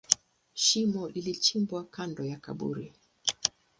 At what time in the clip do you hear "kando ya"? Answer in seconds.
1.83-2.37